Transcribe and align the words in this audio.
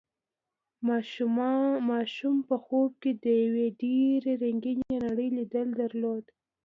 ماشوم 1.89 2.35
په 2.49 2.55
خوب 2.63 2.91
کې 3.01 3.11
د 3.23 3.25
یوې 3.43 3.67
ډېرې 3.81 4.31
رنګینې 4.43 4.89
نړۍ 5.05 5.27
لید 5.35 5.51
درلود. 5.79 6.25